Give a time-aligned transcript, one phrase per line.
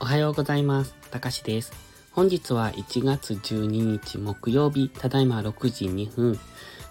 [0.00, 0.94] おはようございます。
[1.10, 1.72] たかしです。
[2.12, 6.38] 本日は1月12日木曜日、ただいま6時2分。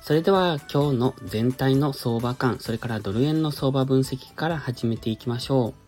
[0.01, 5.85] それでは今日の全体の相場感、それからドル円の相場分析から始めていきましょう。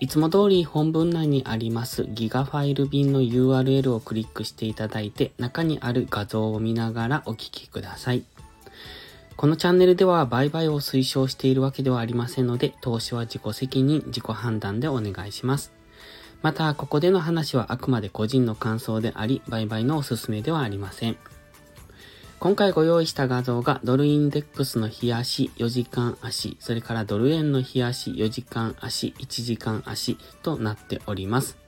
[0.00, 8.24] いつも通り本文内にありますギガファイル便の URL をクリックしていただいて中にある画像を見ながらお聞きください。
[9.36, 15.72] このチャンネルでは売買を推奨しているわけではありませんので投資は自己責任、自己判断でお願いします。
[16.42, 21.16] また、ここでの話はあくまで個人の感想であり、売買のおすすめではありません。
[22.40, 31.61] 今回ご用意した画像がドルインデックスの日足、4時間足、それからドル円の日足、4時間足、1時間足となっております。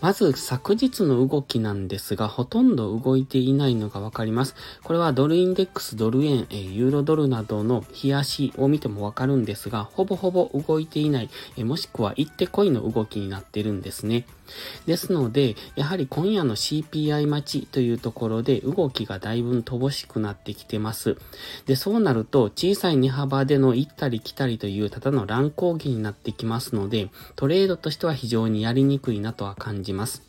[0.00, 4.54] まず昨日の動きなんですが、ほとんど動いていないのがわかります。
[4.84, 11.30] これはドルインデックス、ドル円、ユーロドルなどの冷やしを見てもわかるんですが、ほぼほぼ動いていない、
[11.64, 14.24] もしくは行ってこいの動きになってるんですね。
[14.86, 21.18] ですので、やはり今夜の CPI 待ちというところで動きがだいぶ乏しくなってきてます。
[21.66, 30.28] で、そうなると小さい値幅での行ったり来たりというただの乱高下になってきますので、トレードとしては非常にやりにくいなとは感じますます。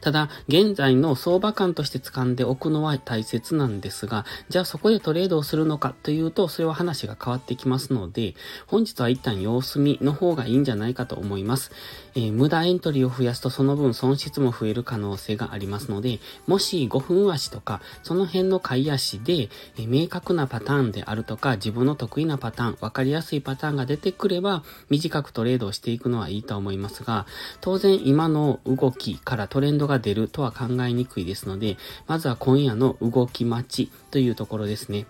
[0.00, 8.34] ただ、現在の相場感として掴んでおくのは大切なんですが、じゃあそこでトレードをするのかというと、それは話が変わってきますので、
[8.66, 11.72] 本日は一旦様子見の方がいいんじゃないかと思います。
[12.14, 27.26] えー、無駄エントリーを増やすとその分損失も増える可能性がありますので、もし5分足とか、その辺の買い足で、えー、明確なパターンであるとか、自分の得意なパターン、わかりやすいパターンが出てくれば、短くトレードをしていくのはいいと思いますが、
[27.60, 35.06] 当然今の動きからトレンドが出るとは考えにくいですので、まずは今夜の動き待ちというところですね。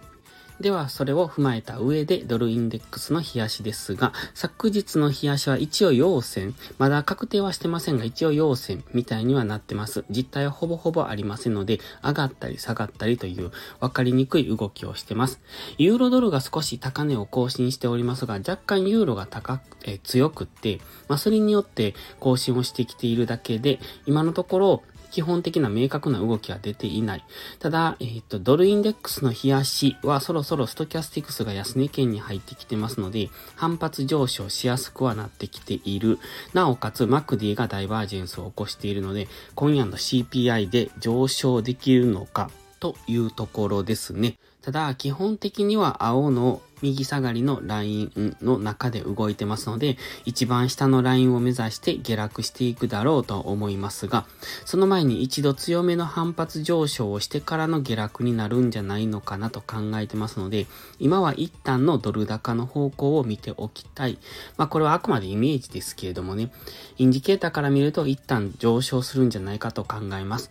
[0.60, 10.04] では、それを踏まえた上で、ドルインデックスの冷やしですが、昨日の冷やしは一応陽線、まだ確定はしてませんが、一応陽線みたいにはなってます。
[10.10, 15.40] 実態はほぼほぼありませんので、上がったり下がったりという分かりにくい動きをしてます。
[15.76, 24.82] ユーロドルが少し高値を更新しておりますが、若干ユーロが高く、え強くって、まあ、それによって更新をしてきているだけで、今のところ、
[25.14, 27.24] 基本的な明確な動きは出ていない。
[27.60, 36.18] ただ、えっ、ー、と、ドルインデックスの冷やしはそろそろストキャスティクスが安値圏に入ってきてますので、反発上昇しやすくはなってきている。
[36.52, 44.36] なおかつ、マクディがダイバージェンスを起こしているので、今夜の CPI で上昇できるのかというところですね。
[44.62, 49.96] ただ、基本的には青の右下がりのラインの中で動いてますので、
[50.26, 54.26] 一番下のラインを目指して下落していくだろうと思いますが、
[54.66, 60.66] その前に一度強めの反発上昇をしてからの下落になるんじゃないのかなと考えてますので、
[60.98, 64.18] 今は一旦のドル高の方向を見ておきたい。
[64.58, 66.50] まあこれはあくまでイメージですけれどもね、
[66.98, 70.50] インジケーターから見ると一旦上昇するんじゃないかと考えます。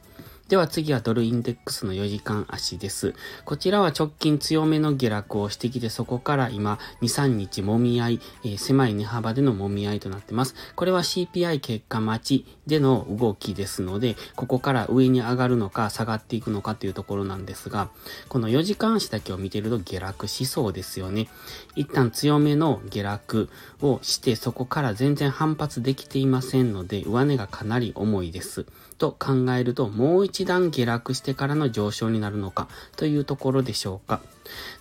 [0.49, 3.15] では次はドルインデックスの4時間足です。
[3.45, 10.53] こちらは直近強めの下落をしてきて、そこから今2、3日もみ合い、えー、狭い値幅でのもみ合いとなってます。
[10.75, 17.89] これは CPI 結果待ちでの動きですので、ここから上に上がるのか下がっていくのかというところなんですが、
[18.27, 21.29] この4時間足だけを見てると下落しそうですよね。
[21.75, 23.49] 一旦強めの下落
[23.81, 28.65] をして、そこから全然反発できていませんので、上値がかなり重いです。
[28.97, 34.21] と考えると、もう一段下落してからの上昇になるのかというところでしょうか。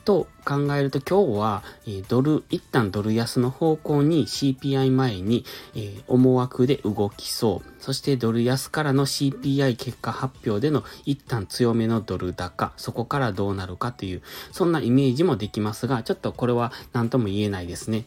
[0.04, 7.72] と考えると今日は、えドル、一旦ドル安の方向に CPI 前に、え、思惑で動きそう。
[7.78, 12.72] そしてドル安からの CPI 結果発表での一旦強めのドル高。
[12.76, 18.04] そこからどうなるかという、そんなイメージもできますが、ちょっとこれは何とも言えないですね。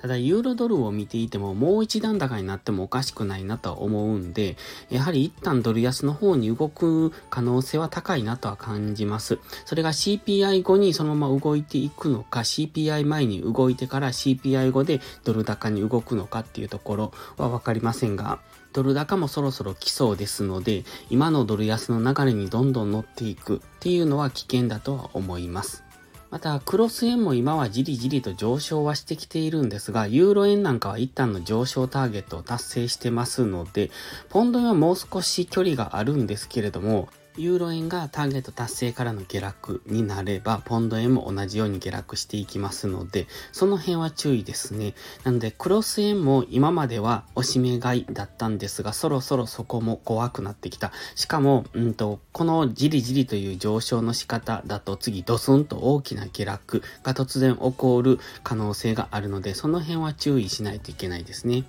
[0.00, 4.56] ただ、ユーロドルを見ていても、もう一段高になってもおかしくないなとは思うんで、
[4.88, 9.38] やはり一旦ドル安の方に動く可能性は高いなとは感じます。
[9.66, 18.40] それが CPI 後にそのまま動いていくのか、CPI 前に動いてから CPI 後でドル高に動くのかっていうところはわかりませんが、
[18.72, 25.89] ドル高もそろそろ来そうですので、今のドル安の流れにどんどん乗っていくっていうのは危険だとは思います。
[26.30, 33.90] また、クロス円も今はじりじりと上昇はしてきているんですが、ユーロ円なんかは一旦の上昇ターゲットを達成してますので、
[34.28, 44.94] ポンドにはもう少し距離があるんですけれども、ユーロ円がターゲット達成からの下落になれば、ポンド円も同じように下落していきますので、その辺は注意ですね。
[45.24, 50.92] なので、クロス円も今までは押し目買いだったんですが、そろそろそこも怖くなってきた。
[51.14, 61.64] しかも、うんと、このじりじりという上昇の仕方だと次ドスンと大きな下落が突然起こる可能性があるので、その辺は注意しないといけないですね。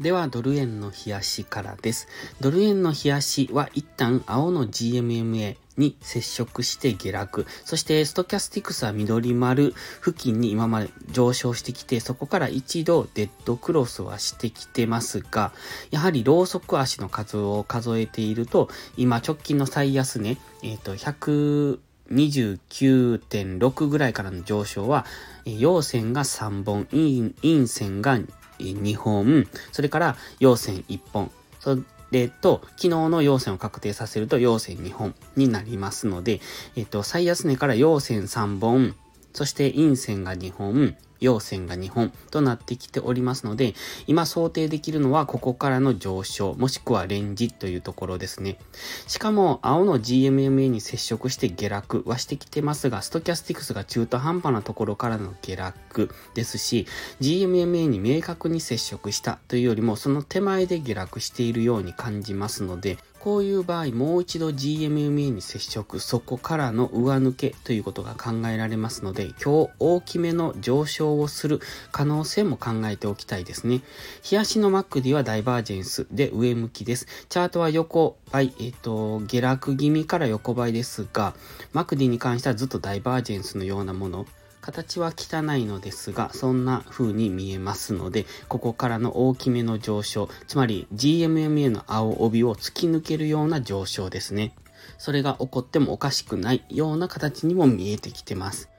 [0.00, 2.08] では、ドル円の冷やしからです。
[2.40, 7.46] ドル円の冷やしは一旦青の GMMA に接触して下落。
[7.64, 15.52] そしてストキャスティクスは緑丸付近に今まで上昇してきて、そこから一度デッドクロスはしてきてますが、
[15.92, 21.78] やはりローソク足の数を数えていると、今直近の最安値、えっ、ー、と、100、
[22.10, 25.06] 29.6ぐらいからの上昇は、
[25.44, 28.18] 陽線が3本、陰線が
[28.58, 31.30] 2本、それから陽線1本、
[31.60, 31.78] そ
[32.10, 36.40] れと、昨日の陽線を確定させると陽線2本になりますので、
[36.76, 38.94] えっと、最安値から陽線3本、
[39.32, 43.74] そして陰線が2本、陽線が2本となってきておりますので、
[44.06, 48.58] 今想定できるのはここからの上昇、もしくはレンジというところですね。
[49.06, 56.86] しかも、青の GMMA に接触して下落はしてきてますが、ストキャスティクスが中途半端なところからの下落ですし、
[57.20, 71.60] GMMA に明確に接触したというよりも、その手前で下落しているように感じますので、こういう場合、もう一度 GMMA に接触、そこからの上抜けということが考えられますので、今日大きめの上昇をする
[71.92, 73.82] 可能性も考えておきたいですね。
[74.22, 77.06] 日足の MACD はダイバージェンスで上向きです。
[77.28, 81.34] チャートは横ばい、えっ、と、下落気味から横ばいですが、
[81.72, 84.26] MACD に関してはずっとダイバージェンスのようなもの、
[84.64, 94.54] 形は汚いのですが、そんな風に見えますので、ここからの大きめの上昇、つまり GMMA の青帯を突き抜けるような上昇ですね。
[94.96, 98.70] それが起こってもおかしくないような形にも見えてきてます。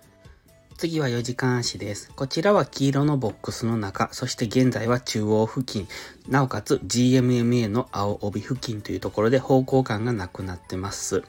[0.78, 2.12] 次は4時間足です。
[2.18, 5.88] こちらは黄色のボックスの中、そして現在は中央付近、
[6.28, 11.24] なおかつ GMMA の青帯付近というところで方向感がなくなってます。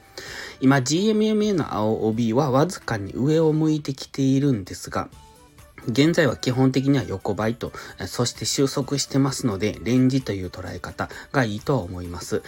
[0.59, 5.07] 今 GMMA の青帯はわずかに上を向いてきているんですが、
[5.87, 7.71] 現在は基本的には横ばいと、
[8.05, 12.43] そして収束してますので、レンジという捉え方がいいとは思います。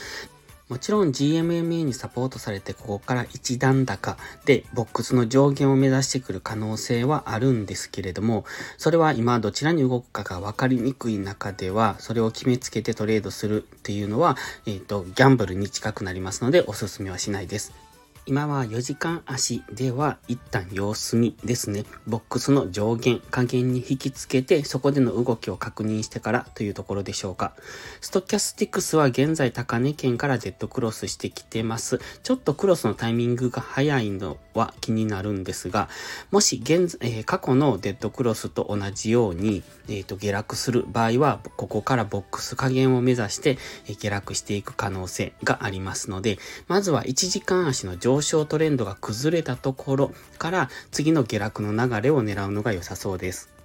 [0.69, 8.45] もちろん GMMA にサポートされてここから一段高でボックスの上限を目指してくる可能性はあるんですけれども、
[8.77, 14.37] それは今どちらに動くかが分かりにくい中では、それを決めつけてトレードするっていうのは、
[14.67, 17.88] えっ、ー、と、ギャンブルに近くなりますのでおすすめはしないです。
[18.29, 21.83] 今は4時間足では一旦様子見ですね。
[22.05, 27.53] ボックスの上限、下限に引きつけて、そこでの動きを確認してからというところでしょうか。
[28.01, 31.99] ストキャスティクスは現在高値圏からデッドクロスしてきてます。
[32.21, 35.89] ちょっとクロスのタイミングが早いのは気になるんですが、
[36.29, 46.37] もし現、えー、過去のデッドクロスと同じように、えっ、ー、と、下落する場合は、ここからボックス加減を目指して、え、下落していく可能性がありますので、
[46.67, 53.58] まずは1時間足の上昇トレンドが崩れたところから次の下落の流れを狙うのが良さそうです。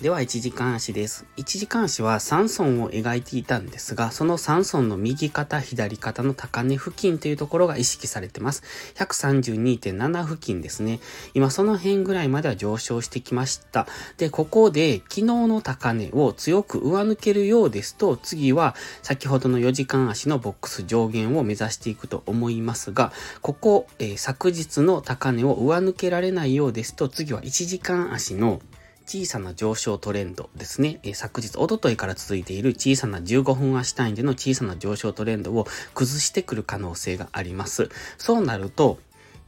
[0.00, 1.26] では、1時間足です。
[1.36, 8.64] 1時間足は3損を描いていたんですが、その3損の右肩、左肩の高値付近というところが意識されてます。
[8.96, 10.98] 132.7付近ですね。
[11.34, 13.86] 今その辺ぐらいまでは上昇してきました。
[14.16, 28.60] で、ここで昨日の高値を強く上抜けるようですと、次は先ほどの4時間足のボックス上限を目指していくと思いますが、ここ、えー、昨日の高値を上抜けられないようですと、次は1時間足の
[29.06, 31.00] 小さな上昇トレンドですね。
[31.02, 37.90] えー、昨日、おとといから続いている小さな15分足単位での小さな上昇トレンドを崩してくる可能性があります。
[38.18, 38.98] そうなると、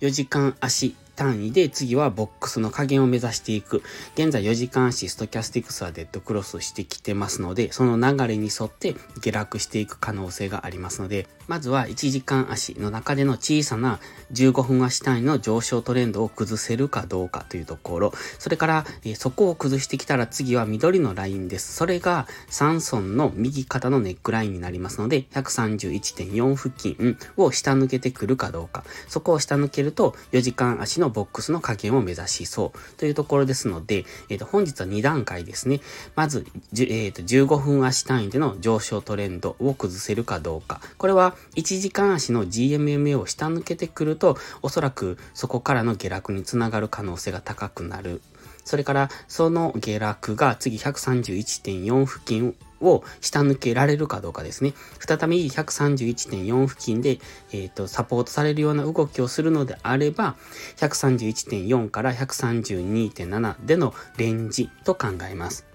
[0.01, 3.83] 4時間足単位で次はボックスの加減を目指していく。
[4.15, 14.01] 現在4時間足ストキャスティクスはデッドクロスしてきてますので、その流れに沿って下落していく可能性がありますので、まずは1時間足の中での小さな
[14.33, 21.75] 15分足単位の上昇トレンドを崩せるかどうかというところ、それから、え、そこを崩してきたら次は緑のラインです。
[21.75, 28.85] それが3損の右肩のネックラインになりますので、131.4付近を下抜けてくるかどうか。
[29.09, 35.81] そこを下抜けると4時間足ののボックスの加減を目指しそうというところですので、えっ、ー、と、本日は2段階ですね。
[36.17, 40.81] まず、えっ、ー、と、15分足単位での上昇トレンドを崩せるかどうか。
[40.99, 48.23] これは1時間足の GMMA を下抜けてくると、おそらくそこからの下落につながる可能性が高くなる。
[48.65, 54.75] それから、その下落が次131.4付近を下抜けられるかどうかですね。
[55.01, 57.19] 再び131.4付近で、
[57.53, 60.37] えっ、ー、と、サポートされるような動きをするのであれば、
[60.77, 65.67] 131.4から132.7でのレンジと考えます。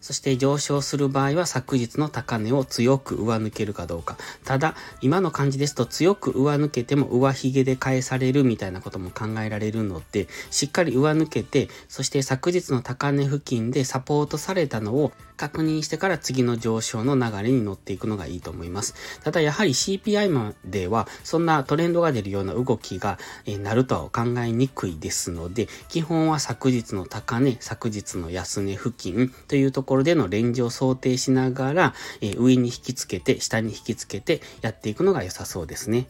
[0.00, 4.16] そして上昇する場合は昨日の高値を強く上抜けるかどうか。
[4.44, 18.94] ただ、今の感じですと強く上抜けても上髭で返されるみたいなことも考えられるので、しっかり上抜けて、そして昨日の高値付近でサポートされたのを確認してから次の上昇の流れに乗っていくのがいいと思います。
[19.22, 36.08] ただやはり CPI まではそんなトレンドが出るような動きが、えなるとは考えにくいですので、基本は昨日の高値、昨日の安値付近というところでのレンジを想定しながら、え上に引きつけて、下に引きつけてやっていくのが良さそうですね。